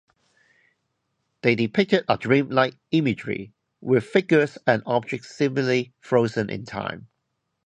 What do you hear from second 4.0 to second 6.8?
figures and objects seemingly frozen in